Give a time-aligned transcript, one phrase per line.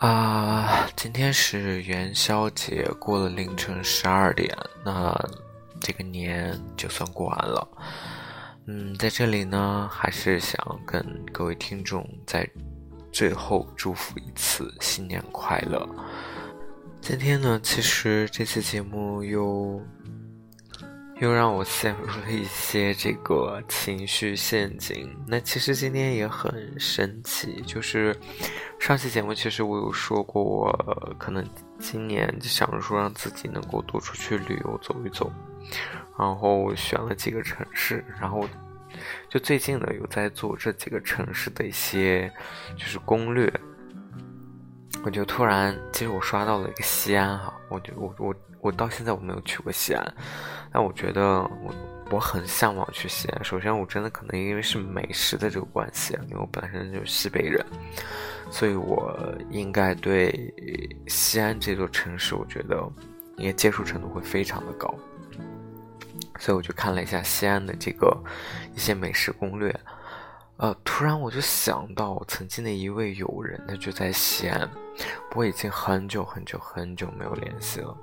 [0.00, 4.48] 啊，今天是元宵节，过了凌晨十二点，
[4.82, 5.14] 那
[5.78, 7.68] 这个年就算过完了。
[8.66, 12.48] 嗯，在这里呢，还是想跟各位听众在
[13.12, 15.86] 最后祝福一次新年快乐。
[17.02, 19.78] 今天呢，其实这期节目又。
[21.20, 25.14] 又让我陷入了一些这个情绪陷阱。
[25.26, 28.16] 那其实今天也很神奇，就是
[28.78, 31.46] 上期节目其实我有说过，我可能
[31.78, 35.30] 今年就想着说让自己能够多出去旅游走一走，
[36.18, 38.48] 然后选了几个城市，然后
[39.28, 42.32] 就最近呢有在做这几个城市的一些
[42.78, 43.52] 就是攻略。
[45.04, 50.14] 我就突然，其实我刷到了一个西安哈，我就我我我到现在我没有去过西安，
[50.72, 51.74] 但我觉得我
[52.12, 53.44] 我很向往去西安。
[53.44, 57.64] 首先，我真的可能因为是美食的这个关系，因为我本身就是西北人，
[58.50, 59.16] 所以我
[59.50, 60.52] 应该对
[61.06, 62.76] 西安这座城市，我觉得
[63.36, 64.94] 应该接触程度会非常的高。
[66.38, 68.16] 所以我就看了一下西安的这个
[68.74, 69.74] 一些美食攻略。
[70.56, 74.68] 呃，突然我就想到我曾经的一位友人，他就在西安，
[75.34, 77.96] 我已经很久很久很久没有联系了。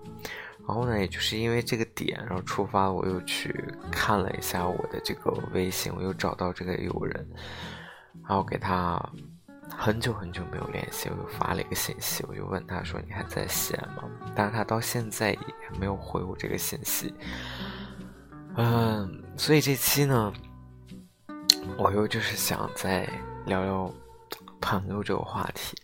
[0.67, 3.53] 然后呢，也就是因为这个点，然后出发，我又去
[3.91, 7.27] 看了一下我的这个微信，我又找到这个友人，
[8.27, 9.01] 然后给他
[9.69, 14.03] 很久很久没有联系，我又发了一个信息，我就问他说：“你还在西安吗？”
[14.35, 15.39] 但是他到现在也
[15.79, 17.13] 没有回我这个信息。
[18.55, 20.33] 嗯，所以这期呢。
[21.77, 23.07] 我又就是想再
[23.45, 23.93] 聊聊
[24.61, 25.75] 朋友这个话题，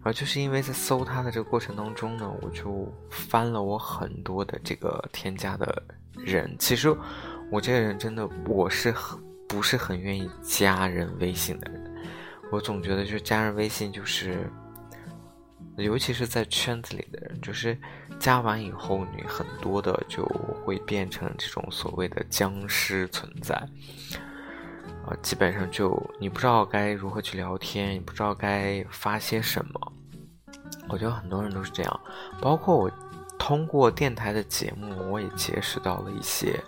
[0.00, 5.82] 然后就是因为在搜他的这个过程当中呢，我就翻了我很多的这个添加的
[6.16, 6.54] 人。
[6.58, 6.88] 其实
[7.50, 11.94] 我这个人真的我是很不是很愿意加人微信的人，
[12.52, 14.50] 我总觉得就加人微信就是，
[15.76, 17.76] 尤其是在圈子里的人，就是
[18.20, 20.24] 加完以后你很多的就
[20.64, 23.60] 会变成这种所谓的僵尸存在。
[25.22, 29.92] 基本上就你不知道该如何去聊天，你不知道该发些什么。
[30.88, 32.00] 我觉得很多人都是这样，
[32.40, 32.90] 包括我
[33.38, 36.58] 通过电台的节目，我也结识到了一些，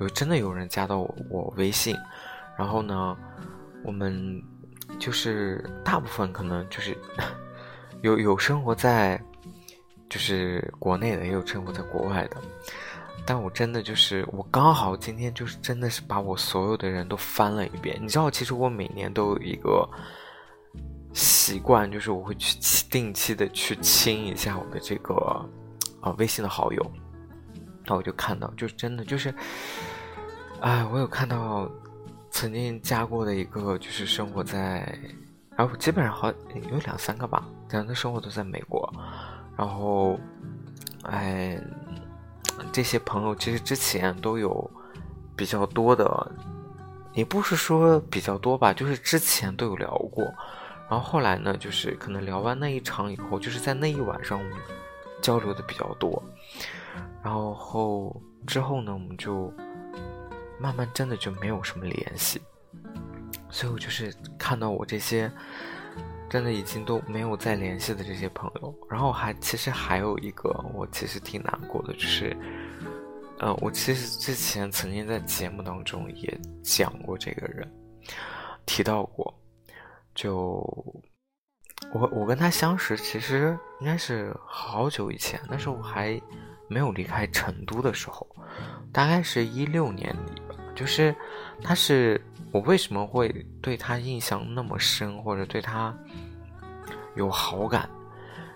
[0.00, 1.96] 有真的有人加到我我微信，
[2.56, 3.16] 然后呢，
[3.84, 4.42] 我们
[4.98, 6.96] 就是大部分可能就是
[8.02, 9.20] 有有生活在
[10.08, 12.36] 就是国内的，也有生活在国外的。
[13.26, 17.96] 但我真的就是，我刚好今天就是真的是把我所有的人都翻了一遍。
[18.00, 19.88] 你知道，其实我每年都有一个
[21.12, 22.56] 习惯，就是我会去
[22.90, 25.14] 定期的去清一下我的这个
[26.00, 26.92] 啊微信的好友。
[27.86, 29.32] 那我就看到，就是真的就是，
[30.60, 31.70] 哎，我有看到
[32.30, 34.98] 曾经加过的一个，就是生活在，
[35.56, 36.32] 然后基本上好
[36.70, 38.92] 有两三个吧，两个生活都在美国，
[39.56, 40.18] 然后，
[41.04, 41.62] 哎。
[42.72, 44.70] 这些朋友其实之前都有
[45.36, 46.32] 比较多的，
[47.14, 50.24] 也不是说比较多吧，就是之前都有聊过，
[50.88, 54.58] 然后后来呢，就是可能聊完那一场以后，就是在那一晚上我们
[55.20, 56.22] 交流的比较多，
[57.22, 59.52] 然后后之后呢，我们就
[60.58, 62.40] 慢慢真的就没有什么联系，
[63.50, 65.30] 所以我就是看到我这些。
[66.30, 72.36] 真的已经都没有再联系的这些朋友，然后还其实还有一个我其实挺难过的，就是，
[73.40, 77.68] 呃，我其实之前曾经在节目当中也讲过这个人，
[78.64, 79.34] 提到过，
[80.14, 80.64] 就
[81.92, 86.20] 我我跟他相识其实应该是好久以前，那时候我还
[86.68, 88.24] 没有离开成都的时候，
[88.92, 91.12] 大概是一六年底吧，就是
[91.60, 92.24] 他是。
[92.52, 95.94] 我为什么会对他印象那么深，或者对他
[97.14, 97.88] 有好感？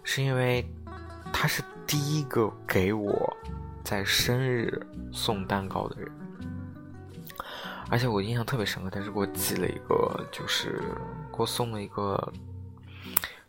[0.02, 0.68] 是因为
[1.32, 3.36] 他是第一个给我
[3.84, 6.10] 在生日送蛋糕的人，
[7.88, 10.82] 而且我印象特别深刻，他是给我寄了一个，就是
[11.30, 12.32] 给我送了一个，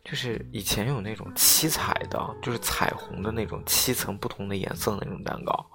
[0.03, 5.65] 就是以前有那种七彩的，就是彩虹的那种七层不同的颜色的那种蛋糕。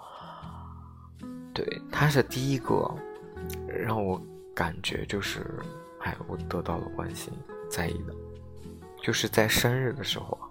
[1.53, 2.89] 对，他是第一个
[3.67, 4.23] 让我。
[4.61, 5.59] 感觉就是，
[6.01, 7.33] 哎，我得到了关心、
[7.71, 8.15] 在意的，
[9.03, 10.45] 就是在生日的时候啊，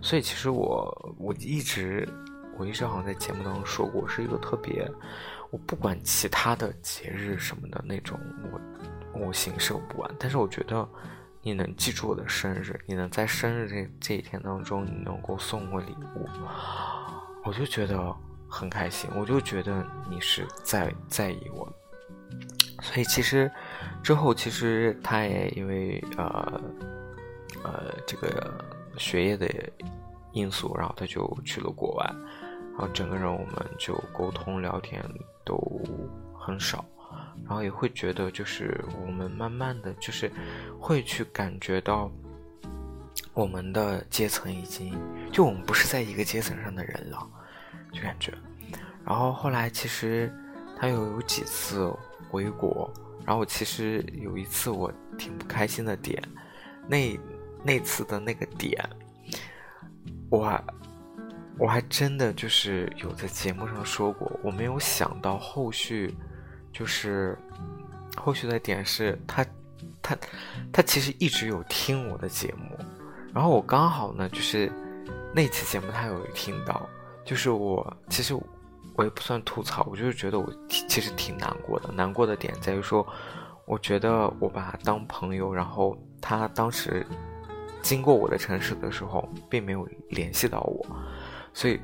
[0.00, 2.08] 所以其实我我一直
[2.56, 4.88] 我一直好像在节目当中说过，是一个特别，
[5.50, 8.20] 我不管其他的节日什么的那种，
[8.52, 10.08] 我我形式我不完。
[10.16, 10.88] 但是我觉得
[11.42, 16.28] 你能记住我的生日，你能在生日这这一天当中，你能够送我礼物，
[17.44, 18.14] 我就觉得
[18.48, 21.68] 很开心，我就觉得你是在在意我。
[22.82, 23.50] 所以其实
[24.02, 26.60] 之后，其实他也因为呃
[27.62, 28.52] 呃这个
[28.96, 29.46] 学业的
[30.32, 32.04] 因素，然后他就去了国外，
[32.72, 35.04] 然后整个人我们就沟通聊天
[35.44, 35.56] 都
[36.34, 36.84] 很少，
[37.44, 40.30] 然后也会觉得就是我们慢慢的就是
[40.80, 42.10] 会去感觉到
[43.34, 44.98] 我们的阶层已经
[45.30, 47.28] 就我们不是在一个阶层上的人了，
[47.92, 48.32] 就感觉，
[49.04, 50.32] 然后后来其实
[50.78, 51.94] 他有有几次。
[52.30, 52.88] 回国，
[53.26, 56.22] 然后其实有一次我挺不开心的点，
[56.86, 57.18] 那
[57.64, 58.88] 那次的那个点，
[60.30, 60.48] 我
[61.58, 66.14] 我还真的就是有在节目上说过，我没有想到后续
[66.72, 67.36] 就是
[68.16, 69.44] 后续的点是他
[70.00, 70.16] 他
[70.72, 72.78] 他其实一直有听我的节目，
[73.34, 74.72] 然后我刚好呢就是
[75.34, 76.88] 那期节目他有听到，
[77.24, 78.38] 就是我其实。
[79.00, 81.90] 我也不算吐槽，我就是觉得我其实挺难过的。
[81.90, 83.06] 难过的点在于说，
[83.64, 87.06] 我觉得我把他当朋友，然后他当时
[87.80, 90.86] 经过我的城市的时候，并没有联系到我，
[91.54, 91.80] 所以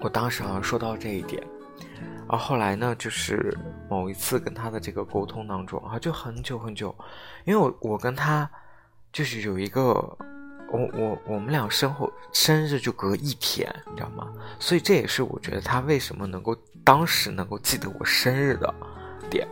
[0.00, 1.46] 我当时好像说到这一点。
[2.26, 3.54] 而后来呢，就是
[3.90, 6.96] 某一次跟他的这个沟通当中啊，就很久很久，
[7.44, 8.50] 因为我我跟他
[9.12, 10.16] 就是有一个。
[10.70, 14.32] 我我我们俩生后生日就隔一天，你知道吗？
[14.58, 18.74] 所以这也是我觉得他为什么能够当时能够记得我生日的
[19.30, 19.46] 点。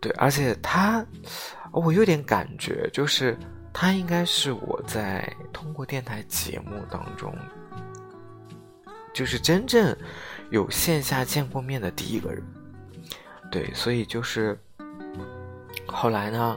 [0.00, 1.04] 对，而且他，
[1.72, 3.36] 我有点感觉，就是
[3.72, 7.36] 他应该是我在通过电台节目当中，
[9.12, 9.94] 就是真正
[10.50, 12.42] 有线下见过面的第一个人。
[13.50, 14.58] 对，所以就是
[15.86, 16.56] 后来呢。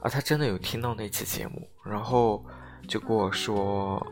[0.00, 2.44] 啊，他真的有听到那期节目，然后
[2.86, 4.04] 就跟我说，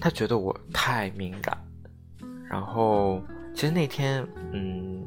[0.00, 1.56] 他觉得我太敏感。
[2.48, 3.20] 然后
[3.54, 5.04] 其实那天，嗯，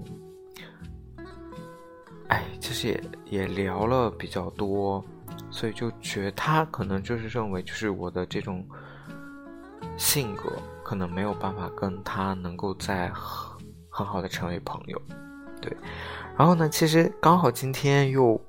[2.28, 3.04] 哎，其实也
[3.40, 5.04] 也聊了比较多，
[5.50, 8.68] 所以就觉得他可能就是认为，就是我的这种
[9.98, 10.52] 性格，
[10.84, 13.58] 可能没有办法跟他能够在很
[13.90, 15.02] 很好的成为朋友，
[15.62, 15.76] 对。
[16.38, 18.40] 然后呢，其实刚好今天又，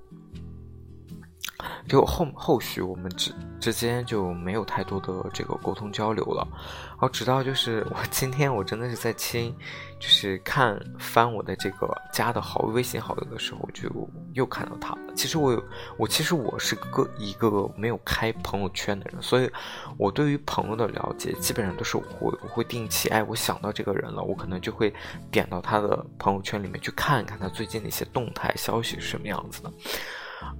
[1.88, 6.46] 就后后续我们之之间就没有太多的这个沟通交流了。
[6.90, 9.54] 然后直到就是我今天我真的是在清，
[9.98, 13.88] 就是看翻我的这个加的好微信好友的时候，就
[14.34, 15.14] 又看到他了。
[15.14, 15.62] 其实我有
[15.96, 19.50] 我其实我是个一个没有开朋友圈的人，所以
[19.98, 24.92] 我对于朋友的了解基本上都是我会我会定期哎我想到这个人了，我可能就会
[25.30, 29.72] 点到他的朋友圈里面去看一看他最近的一些动态消息是什么样子的，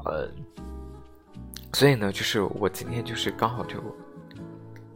[0.05, 0.29] 呃，
[1.73, 3.83] 所以呢，就是我今天就是刚好就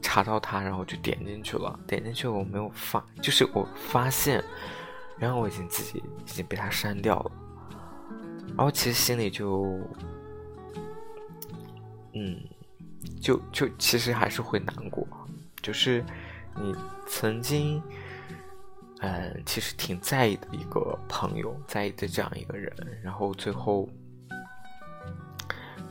[0.02, 4.42] 查到他，然后就点进去了，点进去我没有发，就是我发现，
[5.18, 7.32] 然后我已经自己已经被他删掉了。
[8.56, 9.80] 然后其实心里就，
[12.12, 12.38] 嗯，
[13.20, 15.06] 就就其实还是会难过，
[15.62, 16.04] 就是
[16.56, 16.74] 你
[17.06, 17.82] 曾经，
[19.00, 23.88] 嗯，其实挺在意的一个朋友，在意的这样一个人，然后最后，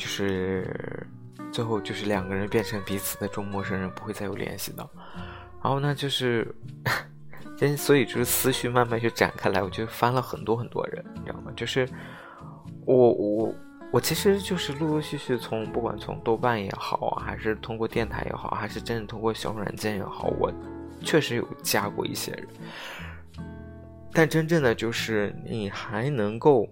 [0.04, 1.08] 就是
[1.54, 4.90] 最后就是两个人变成彼此的中陌生人，不会再有联系的。
[5.64, 6.46] 然后呢，就是，
[7.78, 11.52] 所以就是思绪慢慢就展开来，我就翻了很多很多人，你知道吗？
[11.56, 11.88] 就是。
[12.86, 13.56] 我我
[13.94, 20.52] 我其实就是陆陆续续从不管从豆瓣也好，还是通过电台也好，还是真的通过小软件也好，我
[21.02, 22.48] 确实有加过一些人，
[24.12, 26.68] 但真正的就是你还能够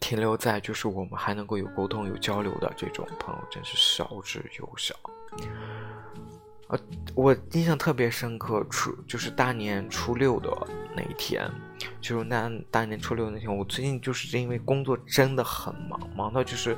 [0.00, 4.94] 停留在就是我们还能够有沟通有交流的这种朋友，真是少之又少。
[6.68, 6.78] 呃，
[7.14, 10.50] 我印象特别深刻，初就是大年初六的
[10.96, 11.48] 那一天，
[12.00, 16.76] 就是那大年初六那天，我最近就是因为工作真的很忙，忙到就是，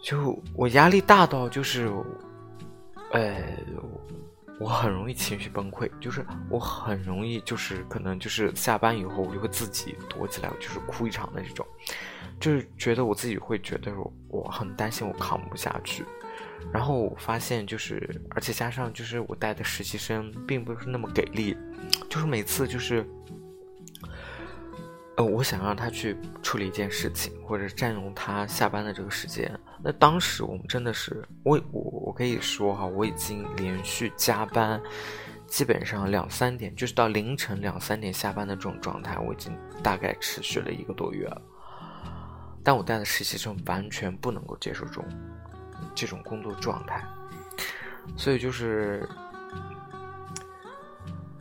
[0.00, 1.92] 就我压力大到就是，
[3.12, 3.36] 呃，
[4.58, 11.66] 我很容易情绪崩溃，就是我很容易就是可能就是下班以后我就会自己躲起来，就是哭一场的这种，
[12.40, 13.92] 就是觉得我自己会觉得
[14.28, 16.04] 我很担心我扛不下去。
[16.72, 21.56] 然后我发现，就是，而且加上就是我带的实习生并不是那么给力，
[22.08, 23.06] 就是每次就是，
[25.16, 29.50] 呃，我想让他去处理一件事情，或者占用他下班的这个时间。
[29.82, 34.78] 那当时我们真的是，我我我可以说哈，我已经连续加班，
[35.46, 41.40] 基本上两三点，就是到凌晨两三点下班的这种状态，我已经大概持续了一个多月了。
[42.62, 45.04] 但我带的实习生完全不能够接受这种
[45.94, 47.02] 这种工作状态，
[48.16, 49.08] 所以就是。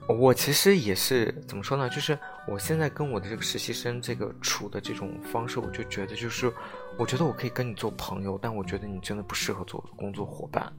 [0.08, 1.90] 我其实也是怎么说呢？
[1.90, 2.16] 就是
[2.48, 6.52] 我现在跟我的这个实习生这个处的这种方式，我就觉得就是，
[6.98, 10.72] 我觉得我可以跟你做朋友，但我觉得你真的不适合做工作伙伴，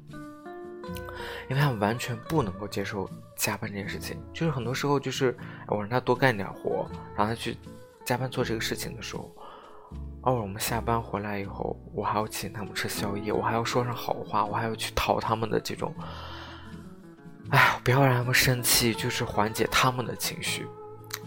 [1.48, 4.16] 因为他们完全不能够接受加班这件事情。
[4.32, 7.56] 就是很多时候，就是我让他多干点活，让他去
[8.04, 9.34] 加班做这个事情的时候，
[10.20, 15.92] 偶尔我们下班回来以后，我还要请他们吃宵夜，我还要说上好话，我还要去讨他们的这种。
[17.50, 20.64] 哎，不要让他们生气，就是缓解他们的情绪。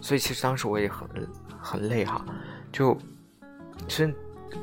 [0.02, 1.08] 所以其实当时我也很
[1.60, 2.26] 很累哈，
[2.72, 2.98] 就
[3.88, 4.14] 其实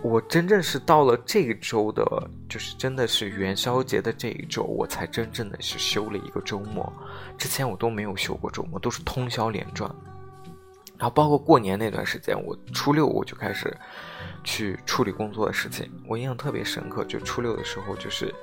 [0.03, 2.05] 我真正是到了这一周的，
[2.49, 6.91] 就是真的是元宵节的这一周，我才真正的是休了一个周末。
[7.37, 9.95] 之前我都没有休过周末，都是通宵连转。
[10.99, 13.77] 然后包括过年那段时间，我初六我就开始
[14.43, 15.91] 去处理工作的事情。
[16.09, 18.35] 我印象特别深刻，就初六的时候，就是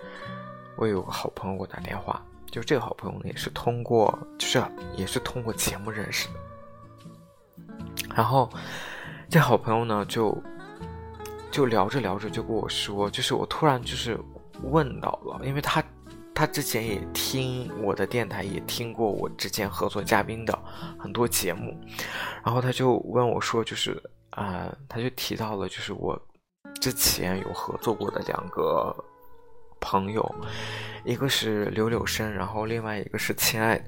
[0.75, 2.23] 我有个好朋友给我打电话。
[2.51, 4.63] 就这个好朋友呢，也是通过，就是
[4.95, 6.33] 也是通过节目认识的。
[8.15, 8.49] 然后，
[9.29, 10.35] 这好朋友呢，就
[11.51, 14.19] 就聊着聊着就跟我说，就是我突然就是
[14.63, 15.83] 问到了，因为他
[16.33, 20.57] 他之前也听我的电台，也听过我之前合作嘉宾的
[20.97, 21.79] 很多节目，
[22.43, 26.19] 然后他就问我说，就是啊，他就提到了，就是我
[26.81, 28.95] 之前有合作过的两个。
[29.85, 30.35] 朋友，
[31.03, 33.83] 一个是柳柳生，然后另外一个是亲爱的。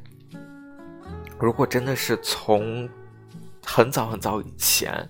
[1.40, 2.86] 如果真的是从
[3.66, 5.10] 很早很早以前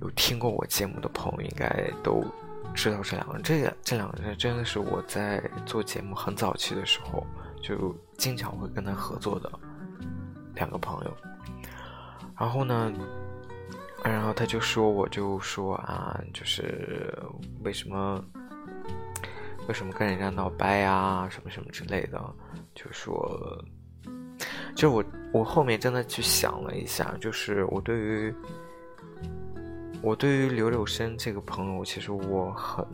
[0.00, 2.24] 有听过我节目的朋友，应该都
[2.74, 3.42] 知道这两个人。
[3.42, 7.26] 这个这两个人真的是我在做节目很早期的时候
[7.62, 9.50] 就经常会跟他合作的
[10.54, 11.16] 两个朋友。
[12.38, 12.92] 然后呢，
[14.02, 17.16] 然后他就说，我就说啊，就是
[17.62, 18.24] 为什么？
[19.66, 21.26] 为什么跟人家闹掰呀？
[21.30, 22.20] 什么什么之类的，
[22.74, 23.64] 就说，
[24.74, 28.34] 就我我后面真的去想了一下，就是我对于
[30.02, 32.86] 我对于刘柳生这个朋友，其实我很，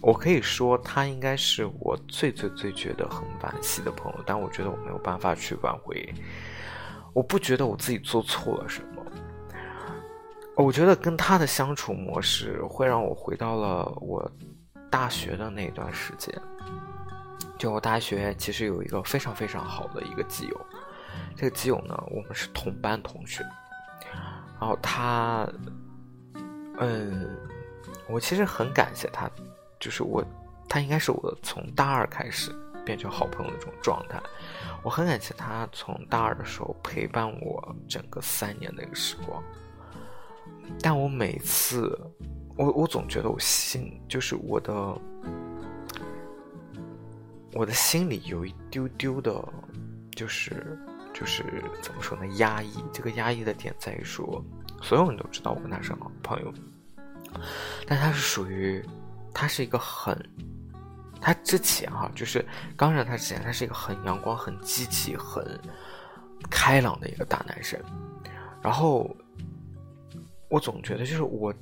[0.00, 6.12] 我可以说他应该是我最最最觉得很惋惜的朋友，但我觉得我没有办法去挽回，
[7.12, 9.04] 我不觉得我自己做错了什么，
[10.56, 14.30] 我觉得跟他的相处模式会让我回到了我。
[14.90, 16.30] 大学的那段时间，
[17.56, 20.66] 就我大学其实有一个非常非常好的一个基友，
[21.36, 23.42] 这个基友呢，我们是同班同学，
[24.60, 25.46] 然后他，
[26.78, 27.36] 嗯，
[28.08, 29.30] 我其实很感谢他，
[29.80, 30.24] 就是我，
[30.68, 34.20] 他应该是我从大二开始变成好朋友的这种状态，
[34.82, 39.42] 我很感谢他从大二的时候陪伴我整个三年的一个时光，
[40.80, 41.98] 但我每次。
[42.54, 44.72] 我我总觉得我心就是我的，
[47.54, 49.32] 我的心里有一丢丢的，
[50.14, 50.78] 就是
[51.12, 51.44] 就是
[51.80, 52.26] 怎么说呢？
[52.36, 52.72] 压抑。
[52.92, 54.44] 这个压抑的点在于说，
[54.82, 56.52] 所有人都知道我跟他是好朋友，
[57.86, 58.84] 但他是属于，
[59.32, 60.16] 他是一个很，
[61.20, 62.44] 他之前哈，就是
[62.76, 65.44] 刚认识他之前，他是一个很阳光、很积极、很
[66.50, 67.78] 开朗的一个大男生。
[68.62, 69.14] 然后
[70.48, 71.52] 我总觉得就是我。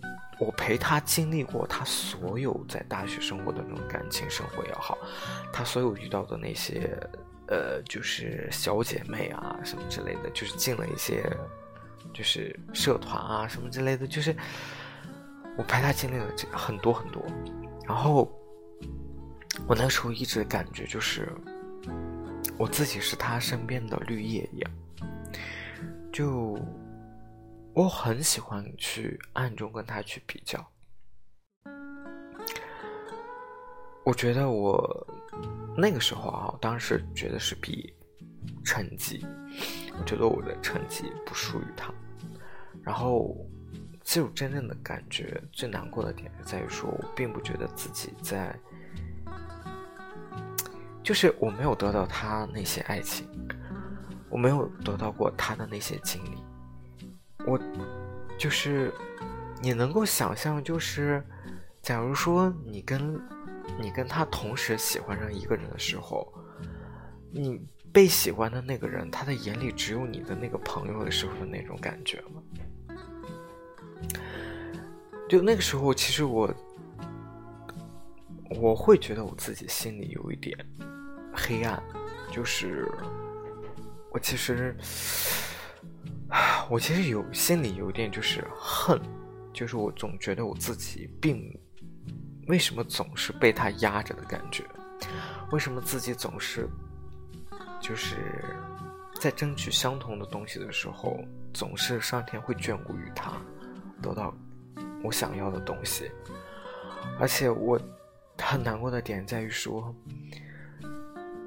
[0.43, 4.97] 我陪他经历过他所有在大学生活的那种感情生活也好，
[5.53, 6.99] 他所有遇到的那些，
[7.51, 11.23] 呃，就是小姐妹啊什么之类的，就是进了一些，
[12.15, 14.35] 就是社团啊什么之类的，就是
[15.59, 17.23] 我陪他经历了这很多很多，
[17.87, 18.31] 然后
[19.67, 21.29] 我那时候一直感觉就是
[22.57, 24.71] 我自己是他身边的绿叶一样，
[26.13, 26.57] 就。
[27.73, 30.59] 我很喜欢去暗中跟他去比较，
[34.05, 35.07] 我觉得我
[35.77, 37.95] 那个时候啊，我当时觉得是比
[38.65, 39.25] 成绩，
[39.99, 41.93] 我觉得我的成绩不输于他。
[42.83, 43.37] 然后，
[44.03, 48.59] 其实我真正的感觉最难过的点就在于说，我并不觉得自己在，
[51.03, 53.29] 就是我没有得到他那些爱情，
[54.29, 56.43] 我没有得到过他的那些经历。
[57.47, 57.59] 我
[58.39, 58.93] 就是，
[59.63, 61.23] 你能够想象，就是
[61.83, 63.21] 假如说你跟
[63.79, 66.33] 你跟他同时喜欢上一个人的时候，
[67.31, 67.61] 你
[67.93, 72.43] 被喜欢的那个人，他的眼里只有你的那个朋友的时候的那种感觉吗？
[75.29, 76.53] 就那个时候，其实我
[78.61, 80.57] 我会觉得我自己心里有一点
[81.33, 81.81] 黑暗，
[82.33, 82.91] 就是
[84.11, 84.77] 我其实
[86.69, 89.01] 我其实有心里有一点就是恨，
[89.53, 91.57] 就是我总觉得我自己并
[92.51, 94.65] 为什么总是被他压着的感觉，
[95.53, 96.69] 为什么自己总是
[97.81, 98.17] 就是
[99.21, 101.17] 在争取相同的东西的时候，
[101.55, 103.41] 总是上天会眷顾于他，
[104.03, 104.35] 得到。
[105.03, 106.11] 我想要的东西，
[107.19, 107.81] 而且我
[108.37, 109.95] 很难过的点在于说，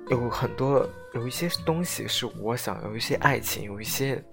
[0.09, 4.23] 有很多有一些东西是我想有一些爱情，有一些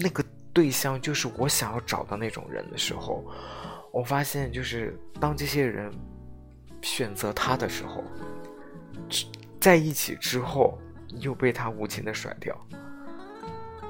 [0.00, 3.24] 那个对象就是我想要找的那种人的时候，
[3.92, 5.92] 我发现就是当这些人
[6.82, 8.04] 选择他的时候，
[9.60, 10.78] 在一起之后
[11.20, 12.56] 又被他无情的甩掉，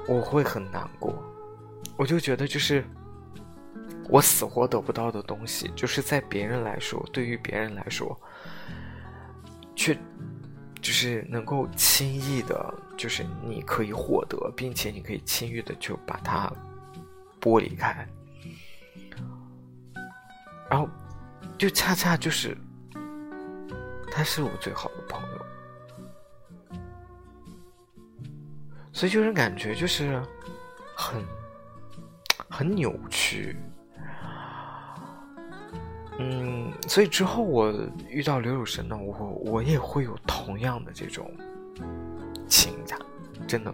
[0.07, 1.13] 我会很难过，
[1.97, 2.83] 我就觉得就是。
[4.11, 8.19] 我死活得不到的东西，就是在别人来说，对于别人来说，
[9.75, 9.95] 却
[10.81, 16.51] 就是能够轻易的，就是你可以获得，并且你可以轻易的就把它
[17.39, 18.09] 剥离开，
[20.71, 20.89] 然后
[21.55, 22.57] 就恰恰就是
[24.11, 25.45] 他是我最好的朋友，
[28.91, 30.21] 所以就是感觉就是
[30.95, 31.23] 很
[32.49, 33.55] 很扭曲。
[36.21, 37.73] 嗯，所以之后我
[38.09, 41.31] 遇到刘有神呢，我我也会有同样的这种
[42.45, 42.99] 情感，
[43.47, 43.73] 真的，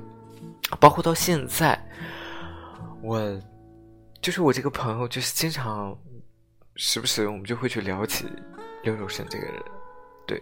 [0.79, 1.75] 包括到现在，
[3.01, 3.19] 我
[4.21, 5.97] 就是我这个朋友，就是经常
[6.75, 8.27] 时不时我们就会去聊起
[8.83, 9.63] 刘有神这个人，
[10.25, 10.41] 对，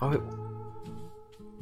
[0.00, 0.18] 然后。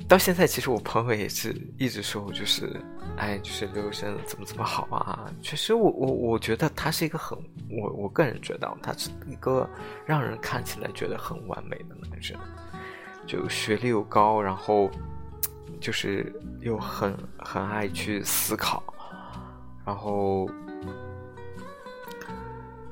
[0.09, 2.68] 到现在，其实我朋友也是一直说我就是，
[3.16, 5.33] 哎，就是刘生怎么怎么好啊？
[5.40, 7.38] 确实，我我我觉得他是一个很，
[7.70, 9.66] 我我个人觉得他是一个
[10.05, 12.37] 让人看起来觉得很完美的男生，
[13.24, 14.90] 就学历又高，然后
[15.81, 18.83] 就是又很很爱去思考，
[19.87, 20.50] 然后，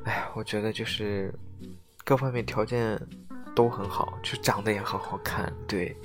[0.04, 1.34] 哎，我觉得就是
[2.04, 2.96] 各方面条件
[3.54, 5.96] 都很好，就长得也很好看，对。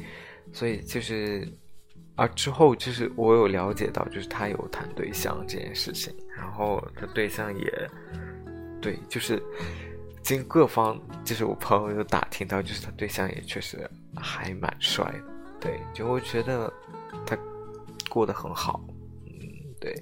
[0.53, 1.45] 所以就是，
[2.15, 7.89] 而之后就是我有了解到，就是他有谈对象这件事情，然后他对象也，
[8.81, 9.43] 对，就是
[10.23, 15.23] 经各方，就是我朋友有打听到，就是他对象也确实还蛮帅的，
[15.59, 16.73] 对，就我觉得
[17.25, 17.37] 他
[18.09, 18.81] 过得很好，
[19.25, 19.31] 嗯，
[19.81, 19.93] 对，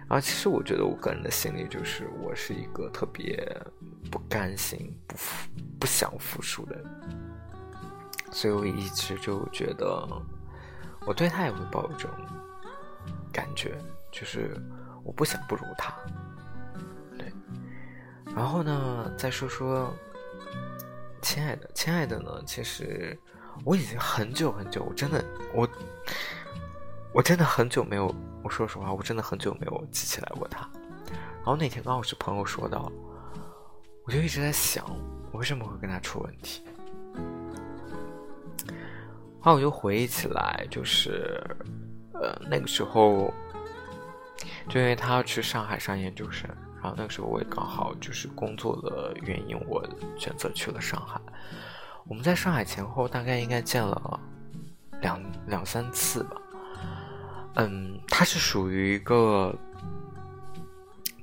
[0.00, 3.40] 然后其实我觉得我个人的心里就是，我是一个特别
[4.10, 5.48] 不甘心、不服、
[5.86, 6.76] 不想服输的。
[8.32, 10.04] 所以我一直就觉得，
[11.06, 12.10] 我对他也会抱有这种
[13.32, 13.78] 感觉，
[14.10, 14.60] 就是
[15.04, 15.94] 我不想不如他。
[17.16, 17.32] 对，
[18.34, 19.94] 然后呢，再说说
[21.22, 23.16] 亲爱的，亲爱的呢，其实
[23.64, 25.68] 我已经很久很久，我真的，我
[27.12, 30.68] 我真的很久没有，我说实话，我真的很久没有记起来过他。
[31.06, 32.90] 然后那天刚好是朋友说到，
[34.04, 34.84] 我就一直在想，
[35.36, 36.62] 为什么会跟他出问题。
[38.66, 41.40] 然后我就回忆起来，就是，
[42.14, 43.32] 呃，那个时候，
[44.68, 46.50] 就因为他要去上海上研究生，
[46.82, 51.20] 然后那个时候我也刚好就是工作的原因，我选择去了上海。
[52.08, 54.20] 我们在上海前后大概应该见了
[55.00, 56.36] 两两三次吧。
[57.54, 59.54] 嗯，他是属于一个，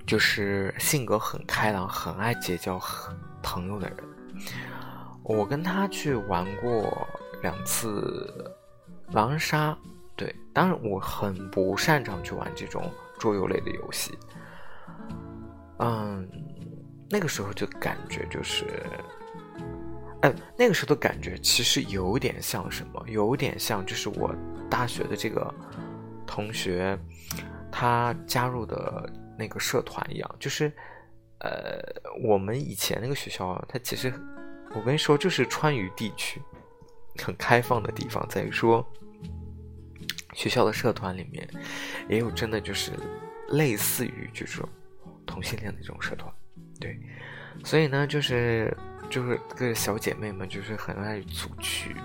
[0.05, 2.79] 就是性格很开朗、很爱结交
[3.43, 3.97] 朋友的人。
[5.21, 7.07] 我跟他去玩过。
[7.43, 8.33] 两次
[9.11, 9.77] 狼人杀，
[10.15, 14.17] 对，当然我很不擅长去玩这种桌游类的游戏。
[15.79, 16.25] 嗯，
[17.09, 18.63] 那个时候就感觉就是，
[20.21, 23.03] 嗯，那个时候的感觉其实有点像什么？
[23.09, 24.33] 有点像就是我
[24.69, 25.53] 大学的这个
[26.25, 26.97] 同学，
[27.69, 30.71] 他加入的那个社团一样，就是，
[31.43, 31.79] 呃，
[32.23, 34.11] 我们以前那个学校，它其实，
[34.73, 36.41] 我跟你说，就是川渝地区。
[37.21, 38.83] 很开放的地方在于说，
[40.33, 41.47] 学校的社团里面
[42.09, 42.91] 也有真的就是
[43.49, 44.67] 类似于这种
[45.23, 46.33] 同性恋的这种社团，
[46.79, 46.99] 对，
[47.63, 48.75] 所以呢，就是
[49.11, 51.95] 就是各个小姐妹们就是很爱组局，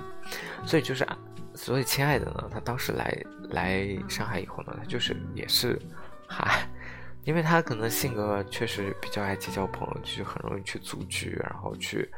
[0.66, 1.09] 所以就是
[1.55, 5.81] 所以亲爱的呢，她当时来来上海以后呢，她就是也是
[6.27, 6.68] 还，
[7.24, 12.09] 因为他可能性格确实比较爱结交朋友，就很容易去组局，然后去。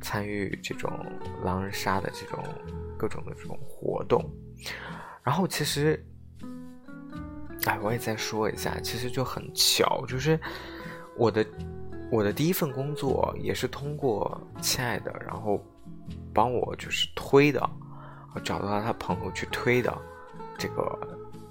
[0.00, 0.90] 参与这种
[1.44, 2.42] 狼人杀的这种
[2.96, 4.28] 各种的这种活动，
[5.22, 6.04] 然后其实，
[7.64, 10.38] 哎，我也再说一下，其实就很巧，就是
[11.16, 11.46] 我的
[12.10, 15.64] 我的第一份工作也是通过亲爱的，然后
[16.34, 17.60] 帮我就是推的，
[18.42, 19.96] 找到了他朋友去推的
[20.58, 20.98] 这个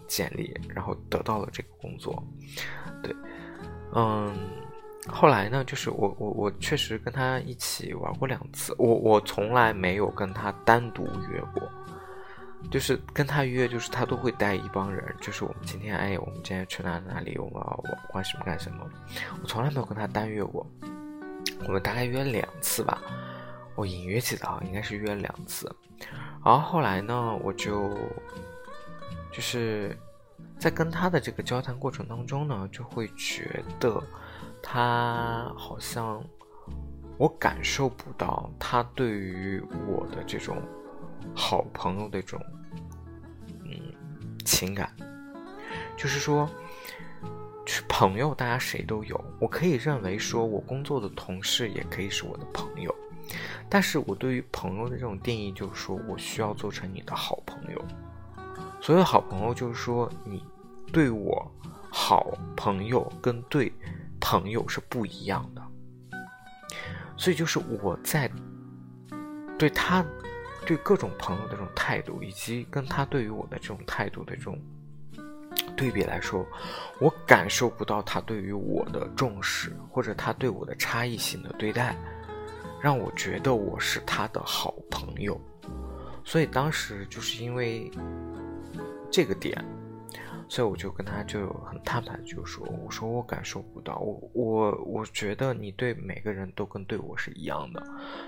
[0.05, 2.21] 简历，然后得到了这个工作。
[3.03, 3.15] 对，
[3.93, 4.33] 嗯，
[5.07, 11.62] 后来呢，就是我我我确实跟他一起玩过两次，我我从来没有跟他单独约过。
[12.71, 15.15] 就是跟他约，就是他都会带一帮人。
[15.21, 17.38] 就是我们今天，哎，我们今天去哪哪里？
[17.38, 17.83] 我们要
[18.13, 18.83] 玩什么干什么？
[19.41, 20.65] 我从来没有跟他单约过。
[21.67, 22.99] 我们大概约两次吧，
[23.75, 25.73] 我隐约记得啊，应该是约了两次。
[26.43, 27.95] 然后后来呢，我就
[29.31, 29.95] 就是
[30.59, 34.01] 在跟他的这个交谈过程当中呢，就会觉得
[34.61, 36.23] 他好像
[37.17, 40.61] 我感受不到他对于我的这种。
[41.35, 42.41] 好朋友的这种，
[43.65, 43.93] 嗯，
[44.45, 44.95] 情感，
[45.97, 46.49] 就是说，
[47.89, 49.21] 朋友，大家谁都有。
[49.39, 52.95] 我可以认为说，我工作的同事也可以是我的朋友，
[53.67, 57.85] 但是我对于朋友的这种定义，就是说我需要做成你的好朋友。
[58.81, 60.43] 所谓好朋友，就是说你
[60.91, 61.51] 对我
[61.91, 63.71] 好朋友跟对
[64.19, 65.61] 朋友是不一样的。
[67.15, 68.31] 所以就是我在
[69.57, 70.05] 对他。
[70.65, 74.61] 对各种朋友的这种态度，以及跟他对于我的这种态度的这种
[75.77, 76.45] 对比来说，
[76.99, 81.95] 我感受不到他对于我的重视，或者他对我的差异性的对待，
[82.81, 85.39] 让我觉得我是他的好朋友。
[86.25, 87.89] 所以当时就是因为
[89.11, 89.63] 这个点。
[90.49, 97.83] 所以我就跟他就很坦白，就说：“我说我感受不到，我我我觉得你对每个人都跟对我是一样的，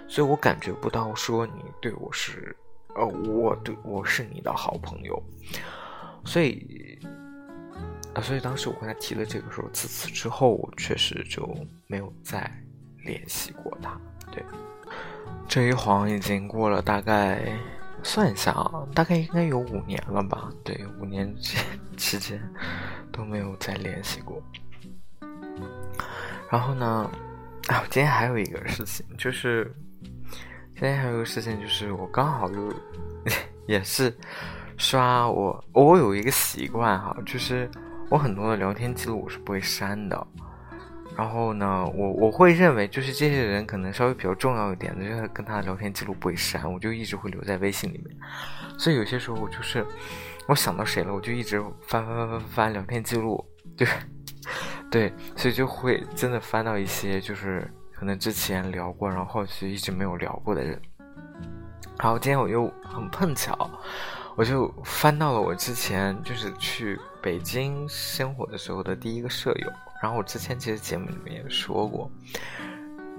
[0.06, 2.54] 所以我感觉不到说你对我是，
[2.96, 5.24] 呃，我对我是你的好朋友，
[6.26, 7.00] 所以，
[8.14, 11.48] 啊，所以当时我跟他提了这个时候，自此之后我确实就
[11.88, 12.52] 没有再
[13.06, 13.98] 联系过他。
[14.30, 14.44] 对，
[15.48, 17.58] 这一晃已经过了大概。”
[18.04, 20.50] 算一下啊，大概应该有五年了吧？
[20.64, 21.34] 对，五年
[21.98, 22.42] 期间
[23.12, 24.42] 都没有再联系过。
[26.50, 27.10] 然后呢，
[27.68, 29.72] 啊，今天还有一个事情，就是
[30.74, 32.74] 今天还有一个事情，就是我刚好又
[33.68, 34.16] 也是
[34.78, 37.70] 刷我，我有一个习惯哈，就是
[38.10, 40.28] 我很多的聊天记录我是不会删的。
[41.20, 48.16] 然后呢，我我会认为就是这些人可能稍微比较重要一点的，就是跟他聊天记录不会删，我就一直会留在微信里面。
[48.78, 49.86] 所以有些时候我就是
[50.48, 53.86] 我想到谁了，我就一直翻翻翻翻翻聊天记录，就
[54.90, 60.82] 对，所以就会真的翻到一些就是可能之前聊过，然后后续一直没有聊过的人。
[62.02, 63.70] 然后今天我又很碰巧，
[64.38, 69.70] 我就翻到了我之前就是去北京生活的时候的第一个舍友。
[70.02, 72.10] 然后我之前其实节目里面也说过，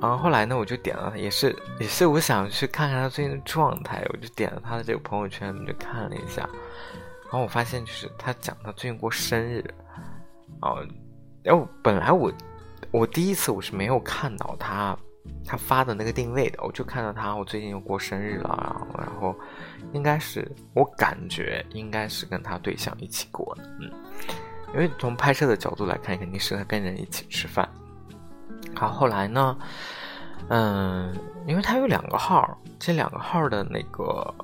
[0.00, 6.48] 然后后来呢，我就点了，也是也是我想去看看他最近的状态，我就点了他的这个朋友圈，就看了一下，
[7.24, 9.62] 然后我发现就是他讲他最近过生日，
[10.62, 10.82] 哦，
[11.42, 12.32] 然后本来我
[12.90, 14.96] 我第一次我是没有看到他
[15.44, 19.36] 他发的那个定位的，我就看到他我最近又过生日了，然后然后
[19.92, 23.92] 应该是我感觉应该是跟他对象一起过的，嗯。
[24.72, 27.68] 因为从拍摄的角度来看，肯定是他跟人一起吃饭。
[28.74, 29.56] 好，后来呢，
[30.48, 31.14] 嗯，
[31.46, 34.34] 因为他有两个号，这两个号的那个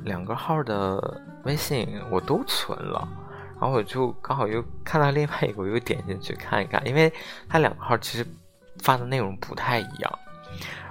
[0.00, 3.06] 两个号的微信我都存了，
[3.60, 7.12] 然后我就刚好又看到另外一个，我又点进去看一看，因为
[7.48, 8.26] 他两个号其实
[8.82, 10.18] 发的内容不太一样。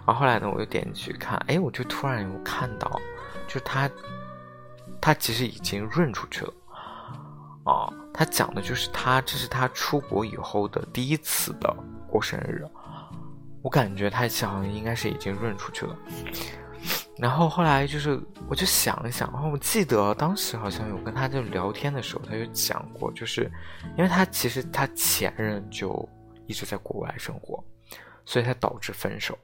[0.05, 2.89] 然后后来呢，我又点进去看，哎，我就突然有看到，
[3.47, 3.89] 就是他
[5.01, 6.53] 他其实已经润出去了。
[7.63, 11.75] 啊，他讲的就是他，这是他出国以后的第一次的
[12.09, 12.65] 过生日，
[13.61, 15.97] 我感觉他好像应该是已经润出去了。
[17.17, 23.51] 然后后来就是，我就想了想，然后我记得当时好像有跟他就聊天的时候，他就讲过，就是
[23.97, 26.07] 因为他其实他前任就
[26.47, 27.63] 一直在国外生活，
[28.25, 29.37] 所以才导致分手。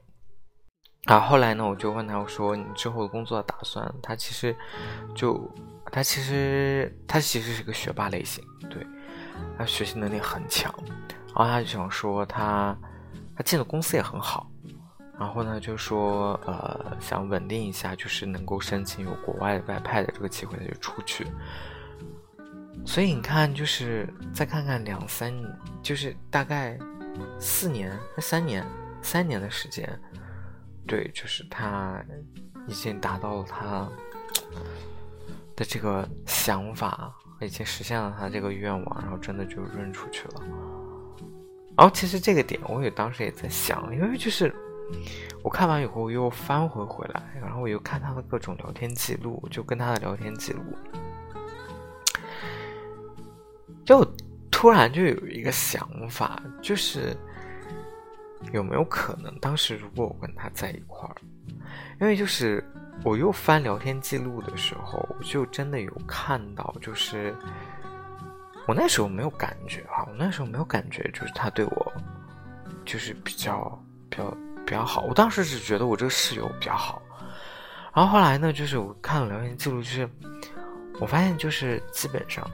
[1.06, 3.92] 然后后来呢，我就问他，我说你之后的工作打算？
[4.02, 4.54] 他其实
[5.14, 5.50] 就。
[5.90, 8.86] 他其实他其实是个学霸类型，对，
[9.58, 10.72] 他学习能力很强，
[11.26, 12.74] 然后他就想说他
[13.36, 14.50] 他进的公司也很好，
[15.18, 21.26] 然后呢就说呃想稳定一下，就是能够申请有国外外派的这个机会，他就出去。
[22.86, 25.30] 所以你看，就是再看看两三，
[25.82, 26.78] 就是大概
[27.38, 28.64] 四年、三年、
[29.02, 29.86] 三年的时间，
[30.86, 32.04] 对，就是他
[32.66, 33.88] 已经达到了他。
[35.54, 40.42] 的这个想法已经实现了他这个愿望，然后真的就扔出去了。
[41.76, 44.50] 然后其实这个点我也当时也在想，因为就是
[45.42, 50.62] 我看完以后我又翻回回来，然后我又看他的各种聊天记录，就跟他的聊天记录，
[53.84, 54.02] 就
[54.50, 57.14] 突然就有一个想法，就是
[58.52, 61.14] 有没有可能当时如果我跟他在一块儿，
[62.00, 62.64] 因为就是
[63.04, 67.34] 我又翻聊天记录的时候，我就真的有看到，就是。
[68.64, 71.92] 我那时候没有感觉哈，我那时候没有感觉，就是他对我，
[72.84, 74.30] 就是比较比较
[74.64, 75.02] 比较好。
[75.02, 77.02] 我当时只觉得我这个室友比较好，
[77.92, 80.08] 然后后来呢，就是我看了聊天记录，就是
[81.00, 82.48] 我发现就是基本上，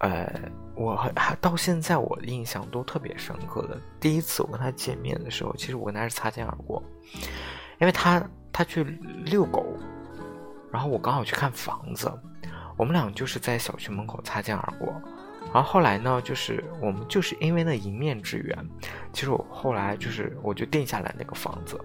[0.00, 0.32] 呃，
[0.74, 3.80] 我还到现在我印象都特别深刻的。
[3.98, 6.82] 第一次我跟他见面的时候，其实我跟他是擦肩而过，
[7.78, 8.84] 因为他他去
[9.24, 9.66] 遛狗，
[10.70, 12.12] 然后我刚好去看房子。
[12.76, 14.94] 我们俩就是在小区门口擦肩而过，
[15.52, 18.56] 然后后来呢，就是我们就是因为那一面之缘，
[19.12, 21.76] 其实我后来就是我就定下来那个房子，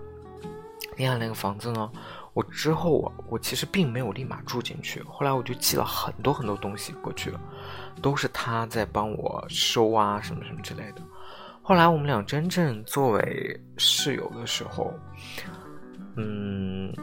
[0.95, 1.91] 定下来那个房子呢，
[2.33, 7.33] 我之后我我其实并没有立马住进去，后来我就寄了很多很多东西过去，
[8.01, 11.01] 都是他在帮我收啊什么什么之类的。
[11.61, 14.93] 后来我们俩真正作为室友的时候，
[16.17, 16.93] 嗯。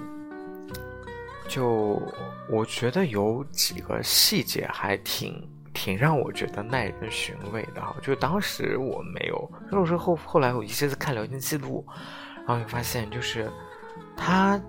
[1.48, 2.00] 就
[2.48, 11.84] 我觉得有几个细节还挺挺让我觉得耐人寻味的哈，就当时我没有，就是后后来我一直在看聊天记录，
[12.46, 13.50] 然后就发现就是
[14.16, 14.62] 他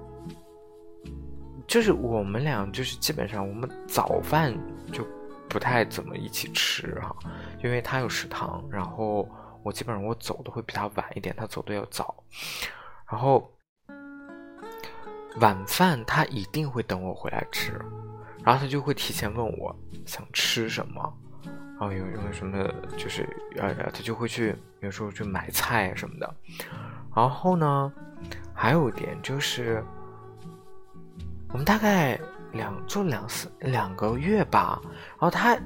[1.72, 4.54] 就是我们俩就是基本上我们早饭
[4.92, 5.08] 就
[5.48, 7.16] 不太怎么一起吃哈，
[7.64, 9.26] 因为他有食堂，然后
[9.64, 12.14] 我基本上我走的会比他晚一点，他走的要早，
[13.10, 13.50] 然后。
[15.40, 17.72] 晚饭他一定会等我回来吃，
[18.44, 19.74] 然后他就会提前问我
[20.06, 21.02] 想吃什么，
[21.46, 26.36] 然后有有什么就是呃他就会去有时候去买菜什么的，
[27.16, 27.94] 然后呢
[28.54, 29.82] 还有一点就是
[31.52, 32.20] 我们大概
[32.54, 35.58] 两就两四两个月吧，然后他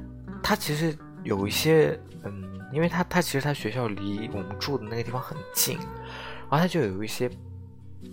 [0.42, 7.30] 他其实有一些嗯，因为他他其实他学校离我们住的那个地方很近，然后他就有一些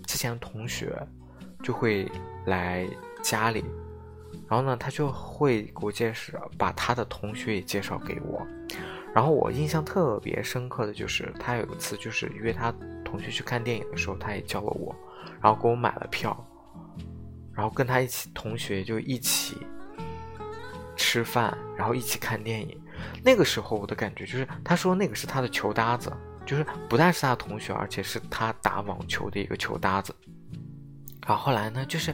[0.05, 0.95] 之前的同学。
[1.63, 2.11] 就会
[2.45, 2.85] 来
[3.21, 3.63] 家里，
[4.49, 8.45] 然后呢，他就会给我介绍，把他的同学也介绍给我。
[9.15, 12.69] 然后我印象特别深刻的就是，他有一次就是约他
[13.05, 14.93] 同学去看电影的时候，他也叫了我，
[15.41, 16.35] 然后给我买了票，
[17.53, 19.57] 然后跟他一起同学就一起
[20.95, 22.79] 吃饭，然后一起看电影。
[23.23, 26.11] 那个时候我的感觉就是，他说那个是他的球搭子，
[26.45, 30.15] 就是不但是他的同学，而且是他打网球的一个球搭子。
[31.27, 32.13] 然后后来呢，就是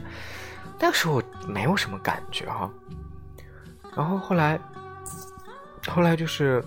[0.78, 2.70] 那个时候我没有什么感觉哈。
[3.96, 4.58] 然后后来，
[5.88, 6.64] 后来就是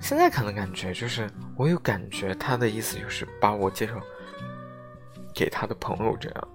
[0.00, 3.94] 现在可能感觉就是我有感觉，他的意思就是把我介绍
[5.34, 6.48] 给他的朋友这样。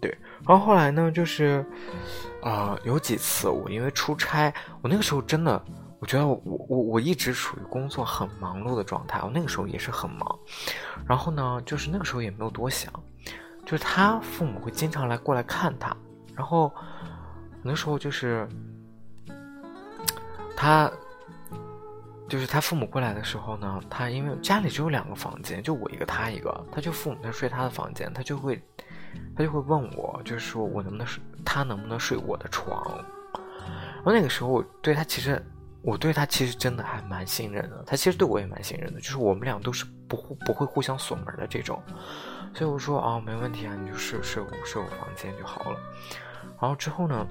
[0.00, 0.10] 对，
[0.46, 1.64] 然后后来呢，就是
[2.42, 5.62] 啊，有几次我因为出差，我那个时候真的。
[6.00, 10.38] 我觉得我我我一直处于工作很忙碌的状态，我那个时候也是很忙，
[11.06, 12.92] 然后呢，就是那个时候也没有多想，
[13.64, 15.96] 就是他父母会经常来过来看他，
[16.34, 16.74] 然后
[17.62, 18.48] 那时候就是
[20.56, 20.90] 他
[22.32, 28.58] 就是他父母过来的时候呢，他因为家里只有两个房间，就我一个他一个，他就父母在睡他的房间，他就会
[29.36, 33.04] 他就会问我，就是说我能不能睡，他能不能睡我的床，
[33.96, 35.44] 然后那个时候我对他其实。
[35.84, 41.82] 我对他其实真的还蛮信任的，他其实对我也蛮信任的，就是我们俩都是不互不会互相锁门的这种，
[42.54, 45.80] 所以我说啊，没问题啊，你就睡睡我睡我房间就好了。
[46.60, 47.26] 然后之后呢，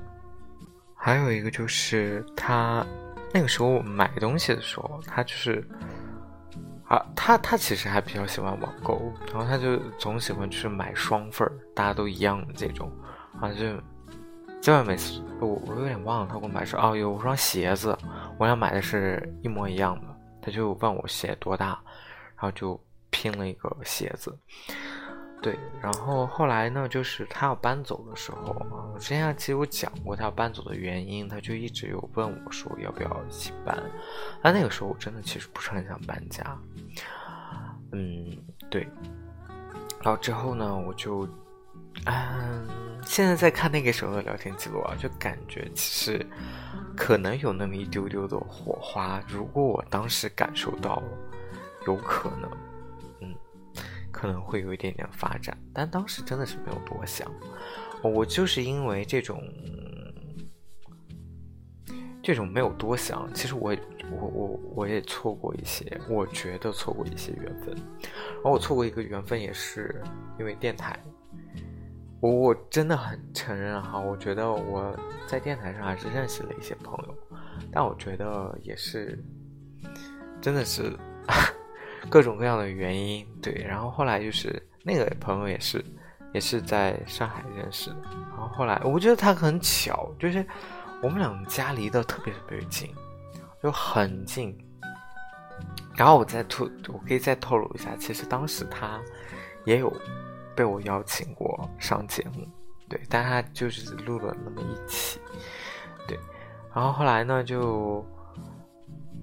[0.94, 2.86] 还有一个就是他
[3.34, 5.67] 那个时候买东西的时候，他就是
[6.88, 12.91] 啊，他他其实还比较喜欢网购，然后他就总喜欢去买双份儿，大家都一样的这种，
[13.39, 13.65] 然后就。
[14.62, 17.98] 结果每次我我有点忘了他给我买是哦有双鞋子，
[18.38, 20.08] 我俩买的是一模一样的，
[20.39, 21.70] 他就问我鞋多大，
[22.36, 24.38] 然后就拼了一个鞋子。
[25.41, 33.77] 对，然后后来呢，就是他要搬走的时候啊，我之前其实我讲过他要搬走的原因，他就一直有问我说要不要一起搬。
[34.41, 36.58] 但那个时候我真的其实不是很想搬家，
[37.91, 38.38] 嗯，
[38.69, 38.88] 对。
[40.04, 41.27] 然后之后呢，我就。
[42.06, 42.65] 嗯，
[43.06, 46.25] 现在在看那个时候的聊天记录啊，就感觉其实
[46.95, 49.21] 可能有那么一丢丢的火花。
[49.27, 51.04] 如果我当时感受到，
[51.86, 52.49] 有可能，
[54.22, 55.58] 可能会有一点点发展。
[55.74, 57.28] 但当时真的是没有多想，
[58.04, 59.42] 我就是因为这种
[62.22, 63.28] 这种没有多想。
[63.34, 63.76] 其实我
[64.12, 67.76] 我我我也错过一些，我觉得错过一些缘分。
[68.44, 70.04] 而我错过一个缘分，也是
[70.38, 71.00] 因为电台。
[72.20, 77.16] 我我真的很承认哈，我觉得我在电台上还是认识了一些朋友，
[77.72, 79.18] 但我觉得也是，
[80.40, 80.96] 真的是
[82.10, 83.54] 各种各样的原因对。
[83.68, 85.84] 然后后来就是那个朋友也是，
[86.34, 87.98] 也是在上海认识的。
[88.30, 90.46] 然后后来我觉得他很巧，就是
[91.02, 92.90] 我们两家离得特别特别近，
[93.62, 94.58] 就很近。
[95.96, 99.00] 然后我再透，我可以再透露一下，其实当时他
[99.66, 99.92] 也有。
[100.54, 102.46] 被我邀请过上节目，
[102.90, 105.18] 对，但他就是录了那么一期，
[106.06, 106.20] 对，
[106.76, 108.06] 然后后来呢，就，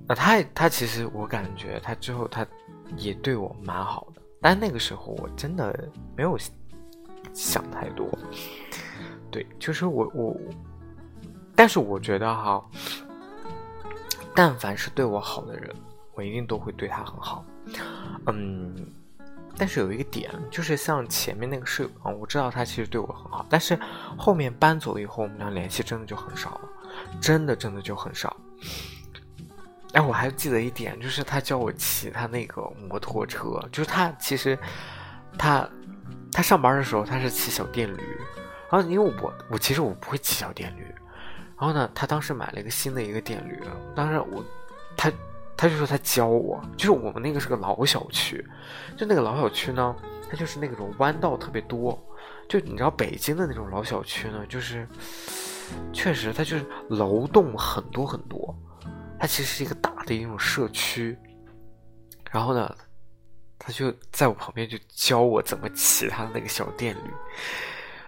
[0.08, 2.44] 啊，他他其实我感觉他之后他
[2.96, 6.36] 也对我蛮好的，但那个时候我真的没有
[7.32, 8.08] 想太多，
[9.30, 10.36] 对，就是我我，
[11.54, 12.64] 但是我觉得哈，
[14.34, 15.72] 但凡是对我好的人，
[16.14, 17.44] 我一定都会对他很好，
[18.26, 18.74] 嗯。
[19.60, 23.76] 但是有一个点，就是像前面那个室友啊，我知道他其实对我很好，但是
[24.16, 26.60] 后面搬走以后，我们俩联系真的就很少了，
[27.20, 28.36] 真的真的就很少。
[29.92, 34.58] 哎，我还记得一点，就是他教我骑他那个摩托车，就是他其实
[35.38, 35.68] 他
[36.32, 38.02] 他上班的时候他是骑小电驴，
[38.70, 40.82] 然后因为我我其实我不会骑小电驴，
[41.58, 43.62] 然后呢，他当时买了一个新的一个电驴，
[43.94, 44.44] 当时我
[44.96, 45.12] 他。
[45.60, 48.46] 他就说他教我，就是我们那个是个老小区，
[48.96, 49.96] 就那个老小区呢，
[50.30, 52.00] 它就是那种弯道特别多，
[52.48, 54.86] 就你知道北京的那种老小区呢，就是
[55.92, 58.56] 确实它就是楼栋很多很多，
[59.18, 61.18] 它其实是一个大的一种社区，
[62.30, 62.74] 然后呢，
[63.58, 67.10] 他就在我旁边就教我怎么骑他的那个小电驴。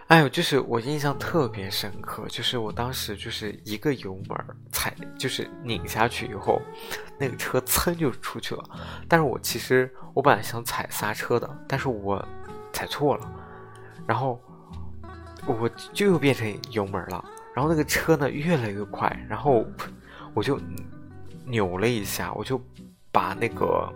[0.07, 4.37] 哎呦，就是我印象特别深刻，就是我当时就是一个油门
[4.69, 6.61] 踩，就是拧下去以后，
[7.17, 8.63] 那个车噌就出去了。
[9.07, 12.25] 但是我其实我本来想踩刹车的，但是我
[12.73, 13.33] 踩错了，
[14.05, 14.37] 然后
[15.47, 17.23] 我就又变成油门了。
[17.53, 19.65] 然后那个车呢越来越快，然后
[20.33, 20.59] 我就
[21.45, 22.61] 扭了一下，我就
[23.11, 23.93] 把那个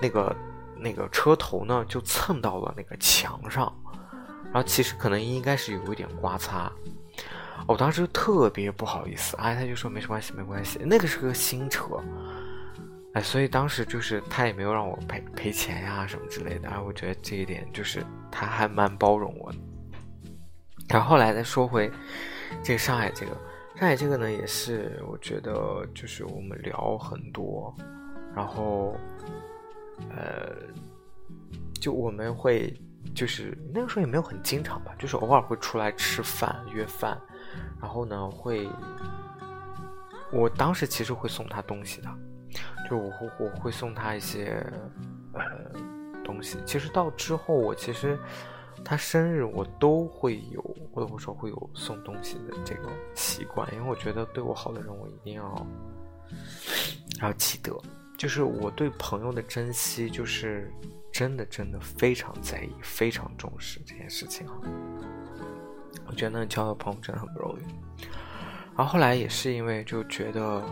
[0.00, 0.36] 那个
[0.76, 3.72] 那个车头呢就蹭到了那个墙上。
[4.44, 6.70] 然后其实可能应该是有一点刮擦，
[7.66, 11.86] 我当时特别不好意思，哎，他就说没什么关系，没关系，那个是个新车，
[13.14, 19.58] 哎，所以当时就是他也没有让我赔赔钱呀什么之类的，哎，我觉得这一点就是他还蛮包容我的。
[20.90, 21.90] 然后后来再说回
[22.62, 23.34] 这个上海这个，
[23.76, 27.74] 上海这个呢也是我觉得就是我们聊很多，
[28.34, 28.96] 然后
[30.10, 30.54] 呃，
[31.80, 32.72] 就我们会。
[33.16, 37.20] 就是那个时候也没有很经常吧，就是偶尔会出来吃饭约饭，
[37.78, 38.66] 然后呢会，
[40.32, 42.08] 我当时其实会送他东西的，
[42.88, 44.64] 就我会我会送他一些
[45.34, 45.42] 呃
[46.24, 46.56] 东西。
[46.64, 48.18] 其实到之后我其实
[48.84, 55.66] 他生日我都会有，或者说会有送东西的这个习惯，因为我觉得对我好的人我一定要
[57.20, 57.76] 要记得，
[58.16, 60.70] 就是我对朋友的珍惜就是。
[61.14, 64.56] 真的真的非常在意，非常重视这件事情啊！
[66.06, 67.62] 我觉得能交到朋友真的很不容易。
[68.74, 70.64] 然后后来也是因为就觉得，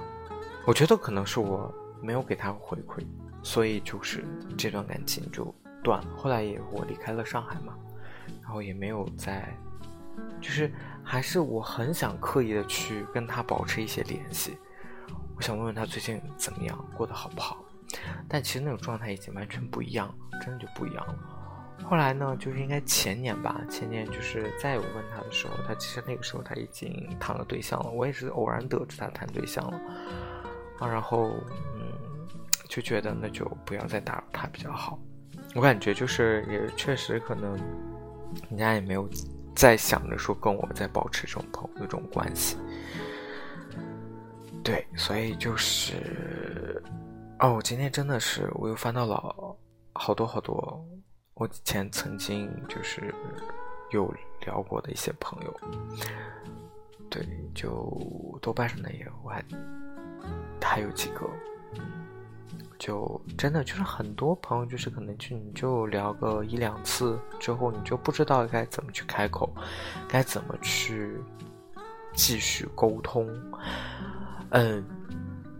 [0.66, 3.04] 我觉得可能是我没有给他回馈，
[3.42, 4.24] 所以就是
[4.56, 5.54] 这段感情就
[5.84, 6.16] 断了。
[6.16, 7.76] 后来也我离开了上海嘛，
[8.50, 9.56] 然后也没有再，
[10.40, 10.72] 就是
[11.04, 14.58] 还是我很想刻意的去跟他保持一些联系，
[15.36, 17.64] 我想问问他最近怎么样，过得好不好。
[18.28, 21.16] 但其实那种状态已经完全不一样了，真的就不一样了。
[21.84, 27.88] 后来呢，就是应该前年吧，前年就是再有问他的时候，他其实那个时候他已经谈了对象了。
[27.88, 29.80] 我也是偶然得知他谈对象了
[30.80, 31.30] 啊，然后
[31.76, 32.26] 嗯，
[32.68, 34.98] 就觉得那就不要再打扰他比较好。
[35.54, 37.56] 我感觉就是也确实可能
[38.48, 39.08] 人家也没有
[39.54, 42.56] 再想着说跟我再保持这种朋友这种关系。
[44.62, 46.82] 对，所以就是。
[47.42, 49.56] 哦，我今天真的是，我又翻到了
[49.94, 50.86] 好多好多
[51.32, 53.14] 我以前曾经就是
[53.92, 54.12] 有
[54.44, 55.60] 聊过的一些朋友，
[57.08, 59.42] 对，就豆瓣上的也我还
[60.60, 61.26] 还有几个，
[62.80, 69.54] 就真的就是很多朋友就是可能就你就聊个一两次之后，你就不知道该怎么去开口，
[70.08, 71.16] 该怎么去
[72.14, 73.28] 继续沟通，
[74.48, 74.84] 嗯。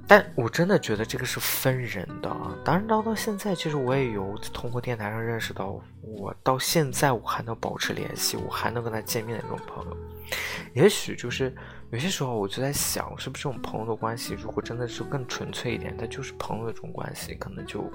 [0.09, 2.53] 但我真的觉得这个是分人的啊。
[2.64, 9.97] 当然，到到现在，其实我也有通过电台上认识到，我到现在我还能保持联系，我还能跟他见面的这种朋友。
[10.75, 11.55] 也许就是
[11.91, 17.91] 有些时候，我就在想，是不是这种朋友的关系，如果真的是更纯粹一点，它就是朋友的这种关系，可能就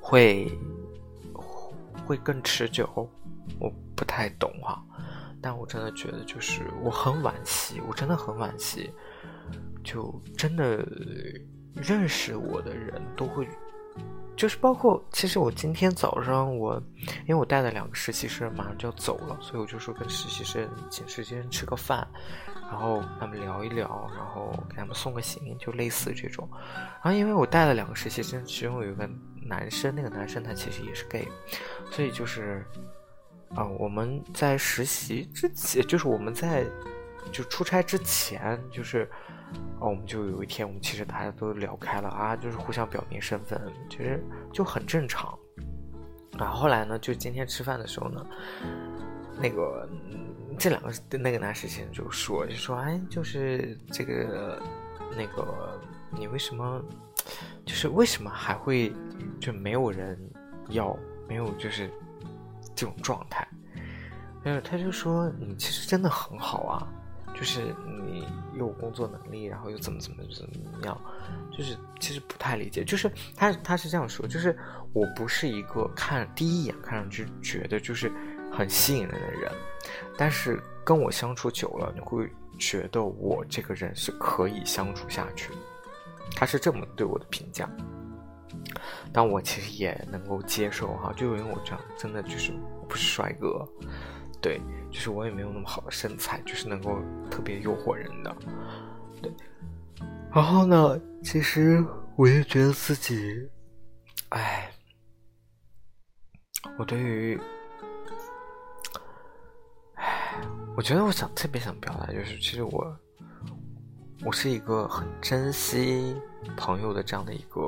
[0.00, 0.50] 会
[2.06, 2.88] 会更持久。
[3.60, 4.82] 我不太懂哈，
[5.42, 8.90] 但我真的觉得，就是我很惋惜，我真的很惋惜。
[9.84, 10.84] 就真的
[11.74, 13.46] 认识我的人都会，
[14.36, 16.80] 就是包括其实我今天早上我，
[17.26, 22.06] 因为我带了两个实习生马上就要走了，所以我就说跟实习生请实习生吃个饭，
[22.70, 26.48] 然后他们聊一聊，然后给他们送个行，就类似这种。
[27.02, 29.08] 然后因为我带了两个实习生，其中有一个
[29.42, 31.26] 男生，那个男生他其实也是 gay，
[31.90, 32.62] 所以就是
[33.54, 36.66] 啊我们在实习之前，就是我们在
[37.32, 39.08] 就出差之前，就是。
[39.78, 44.20] 哦，我们就有一天，我们其实大家都聊开了啊，就是互相表明身份，其实
[44.52, 45.38] 就很正常。
[46.36, 48.26] 然后后来呢，就今天吃饭的时候呢，
[49.40, 49.88] 那个
[50.58, 54.60] 这两个那个男士先就说，就说哎，就是这个
[55.16, 56.82] 那个你为什么，
[57.64, 58.92] 就是为什么还会
[59.38, 60.18] 就没有人
[60.70, 60.98] 要，
[61.28, 61.88] 没有就是
[62.74, 63.46] 这种状态？
[64.42, 66.88] 没有，他就说你其实真的很好啊。
[67.36, 70.98] 就是你有工作能力，然后又怎么怎么怎么样，
[71.56, 72.82] 就是其实不太理解。
[72.82, 74.58] 就是他他是这样说，就是
[74.94, 78.10] 我不是一个看第一眼看上去觉得就是
[78.50, 79.52] 很吸引人的人，
[80.16, 82.26] 但是跟我相处久了，你会
[82.58, 85.50] 觉得我这个人是可以相处下去。
[86.34, 87.70] 他是这么对我的评价，
[89.12, 92.52] 但我其实也能够接受哈，就因为我这样真的就是
[92.88, 93.66] 不是帅哥。
[94.40, 94.60] 对，
[94.96, 96.98] 就是我也没有那么好的身材，就是能够
[97.30, 98.34] 特别诱惑人的。
[99.20, 99.30] 对，
[100.32, 101.84] 然后呢，其实
[102.16, 103.46] 我也觉得自己，
[104.30, 104.72] 哎，
[106.78, 107.38] 我对于，
[109.96, 110.40] 哎，
[110.74, 112.96] 我觉得我想特别想表达，就是其实我，
[114.24, 116.16] 我是一个很珍惜
[116.56, 117.60] 朋友的这样的一个，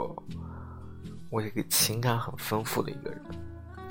[1.29, 3.23] 我一个情感很丰富的一个人，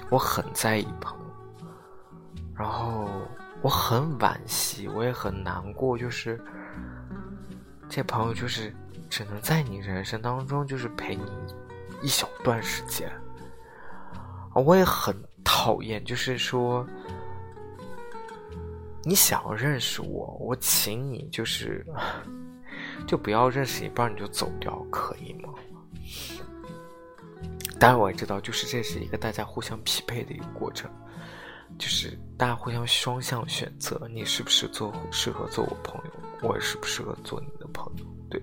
[0.09, 1.26] 我很在意朋友。
[2.57, 3.07] 然后
[3.61, 6.41] 我很惋惜，我也很难过，就是
[7.87, 8.73] 这朋友就是
[9.09, 11.23] 只能在你人生当中就是陪你
[12.01, 13.11] 一小段时间。
[14.55, 16.83] 我也很讨厌，就是说
[19.03, 21.85] 你想要认识我，我请你就是
[23.05, 25.53] 就不要认识一半你就走掉，可以吗？
[27.79, 30.89] 当然我也知道，就是这是一个大家互相匹配的一个过程。
[31.77, 36.11] 就是大家互相双向选择，你是不是做适合做我朋友，
[36.47, 38.05] 我适不适合做你的朋友？
[38.29, 38.41] 对。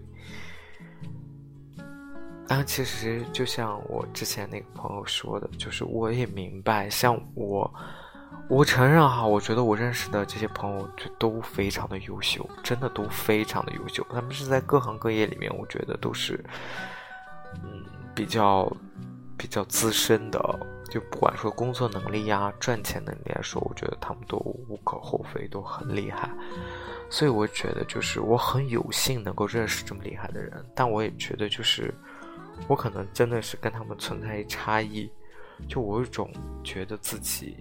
[2.46, 7.72] 但其实就像我之前那个朋友说的，就是我也明白，像我，
[8.48, 14.06] 我承认哈，我觉得我认识的这些朋友就都非常的优秀，真的都非常的优秀。
[14.10, 16.44] 他们是在各行各业里面，我觉得都是，
[17.62, 17.82] 嗯，
[18.14, 18.70] 比较
[19.36, 20.38] 比较资深的。
[20.90, 24.36] 就不管说工作能力呀、赚钱能力来说，我觉得他们都
[24.68, 26.30] 无可厚非，都很厉害。
[27.10, 31.92] 所以我觉得，就是我很有幸能够认识这么厉害的人，但我也觉得，就是
[32.68, 35.10] 我可能真的是跟他们存在差异。
[35.68, 36.30] 就我有一种
[36.62, 37.56] 觉得自己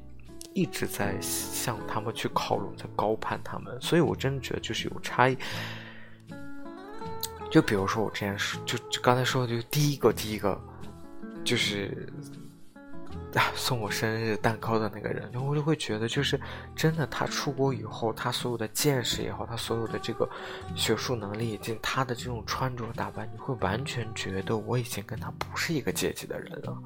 [0.53, 5.38] 一直在向他们去靠拢，在高攀他们，所以我真的觉得就是有差异。
[7.51, 10.59] 就比如说我之前说，就就刚才说的，就第一个，第一个
[11.43, 12.11] 就是。
[13.36, 16.39] 啊送我生日蛋糕的那个人，我就会觉得，就是
[16.76, 20.30] 真的，他出国以后，他所有的见识也好，他所有的这个
[20.76, 26.78] 学术能力以及他的这种穿着打扮，你会完全觉得我已经跟他不是一个阶级的人了。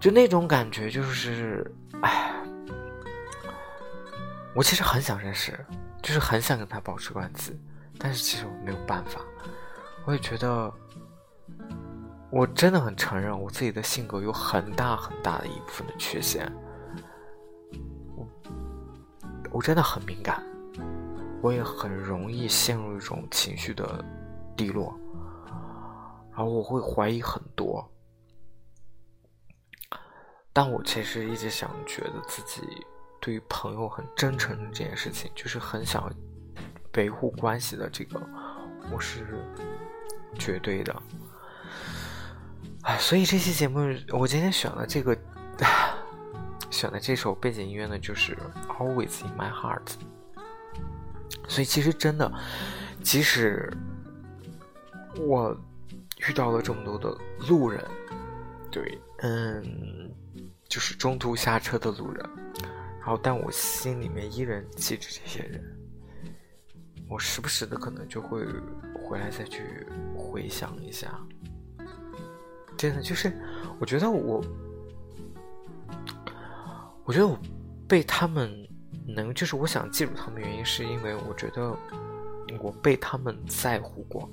[0.00, 1.70] 就那种感觉，就是，
[2.02, 2.34] 哎，
[4.54, 5.58] 我其实很想认识，
[6.02, 7.58] 就是很想跟他保持关系，
[7.98, 9.20] 但是其实我没有办法。
[10.04, 10.72] 我也觉得。
[12.34, 16.52] 我真的很承认，我自己的性格有很大很大的一部分的缺陷。
[18.16, 18.28] 我
[19.52, 20.42] 我真的很敏感，
[21.40, 24.04] 我也很容易陷入一种情绪的
[24.56, 24.98] 低落，
[26.32, 27.88] 然后我会怀疑很多。
[30.52, 32.62] 但我其实一直想觉得自己
[33.20, 36.12] 对于朋友很真诚这件事情，就是很想
[36.96, 38.20] 维护关系的这个，
[38.92, 39.24] 我是
[40.36, 40.92] 绝对的。
[42.84, 43.80] 哎，所以这期节目
[44.10, 45.16] 我今天选了这个，
[46.70, 48.36] 选的这首背景音乐呢，就是
[48.68, 49.84] 《Always in My Heart》。
[51.48, 52.30] 所以其实真的，
[53.02, 53.72] 即使
[55.16, 55.56] 我
[56.28, 57.16] 遇到了这么多的
[57.48, 57.82] 路人，
[58.70, 60.10] 对，嗯，
[60.68, 62.30] 就是中途下车的路人，
[63.00, 65.64] 然后但我心里面依然记着这些人，
[67.08, 68.44] 我时不时的可能就会
[68.94, 71.18] 回来再去回想一下，
[72.76, 73.32] 真的就是，
[73.78, 74.44] 我觉得我，
[77.04, 77.38] 我觉得我
[77.88, 78.50] 被他们
[79.06, 81.76] 能，就是我想记住他们原因，是因为我觉得
[82.60, 84.28] 我被他们在乎过。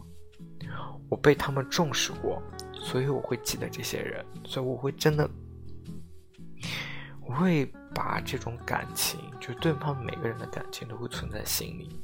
[1.09, 2.41] 我被他们重视过，
[2.73, 5.29] 所以我会记得这些人，所以我会真的，
[7.27, 12.01] 我会把这种感情，就对他们每个人的感情都会存在心里，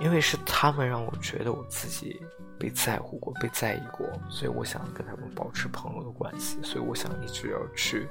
[0.00, 2.20] 因为是他们让我觉得我自己
[2.60, 8.06] 被在乎过、被在意过，所以我想跟他们保持朋友的关系，所以我想一直要去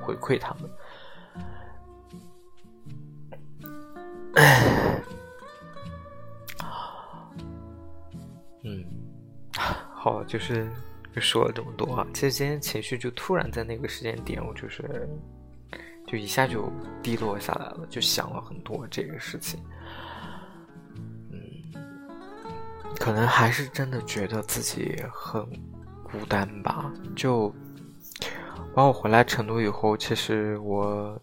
[0.00, 0.70] 回馈他们。
[8.62, 8.84] 嗯。
[9.52, 10.66] 好，就是
[11.14, 12.06] 就说了这么多啊。
[12.14, 15.08] 其实今天情绪就突然在那个时间点，我就是
[16.06, 16.72] 就一下就
[17.02, 19.62] 低落下来了，就想了很多这个事情。
[23.04, 25.44] 可能还是真的觉得自己很
[26.02, 26.90] 孤单吧。
[27.14, 27.54] 就
[28.74, 31.20] 包括回来成都以后，其实我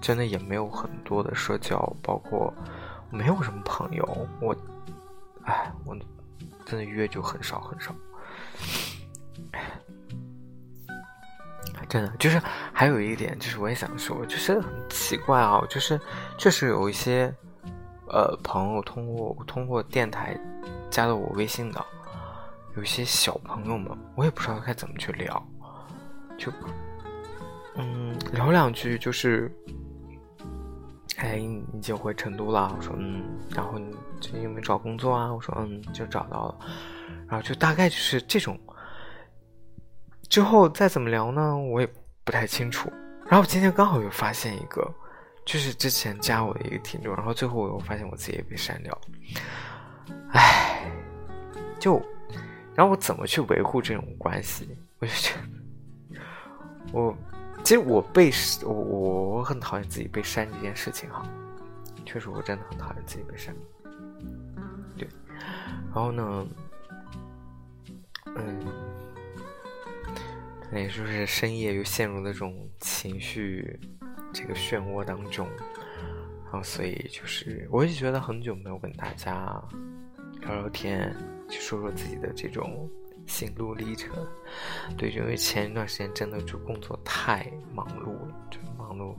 [0.00, 2.52] 真的也没有很多的社交，包括
[3.08, 4.28] 没有什么朋友。
[4.40, 4.52] 我，
[5.44, 5.96] 哎，我。
[6.64, 7.94] 真的约就很少很少，
[11.88, 12.42] 真的就是
[12.72, 16.00] 还有一点，就是我也想说，就是很奇怪啊，就是
[16.36, 17.32] 确实有一些
[18.08, 20.36] 呃朋友通过通过电台
[20.90, 21.84] 加了我微信的，
[22.76, 25.48] 有些小朋友们，我也不知道该怎么去聊，
[26.38, 26.52] 就
[27.76, 29.50] 嗯聊两句就是。
[31.18, 32.70] 哎，你已经回成都了？
[32.76, 33.24] 我说嗯，
[33.54, 35.32] 然后你最近有没有找工作啊？
[35.32, 36.58] 我说嗯，就找到了。
[37.26, 38.60] 然后就大概就是这种。
[40.28, 41.56] 之后再怎么聊呢？
[41.56, 41.88] 我也
[42.22, 42.92] 不太清楚。
[43.26, 44.86] 然后今天刚好又发现一个，
[45.46, 49.00] 就是之前加我的一个听众，然后最后我又发现我自己也被删掉。
[50.32, 50.90] 唉，
[51.78, 52.00] 就，
[52.74, 54.68] 然后我怎么去维护这种关系？
[54.98, 55.34] 我就觉
[56.12, 56.20] 得
[56.92, 57.16] 我。
[57.64, 58.30] 其实我被
[58.62, 61.28] 我我很讨厌自己被删这件事情哈，
[62.04, 63.52] 确实我真的很讨厌自己被删。
[64.96, 65.08] 对，
[65.92, 66.46] 然后呢，
[68.36, 68.60] 嗯，
[70.60, 73.80] 可能也就是深夜又陷入那种情绪
[74.32, 75.48] 这个漩涡当中，
[76.44, 79.60] 然后所以就是我也觉得很久没有跟大家
[80.46, 81.14] 聊聊天，
[81.48, 82.88] 去说说自己的这种。
[83.26, 84.14] 心路历程，
[84.96, 89.16] 对，因为前一段时间真的就工作太忙碌了，就忙碌，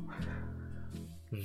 [1.31, 1.43] 嗯，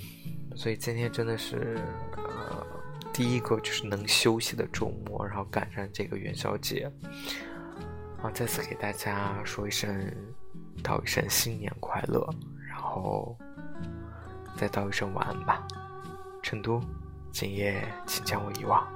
[0.55, 1.77] 所以今天真的是
[2.17, 2.65] 呃
[3.13, 6.89] 第一个就是能休息的周末，然后赶上这个元宵节，
[8.23, 10.15] 啊，再次给大家说一声，
[10.85, 12.25] 道一声新年快乐，
[12.69, 13.37] 然后
[14.57, 15.67] 再道一声晚安吧，
[16.45, 16.81] 成都，
[17.33, 18.87] 今夜请将我遗忘。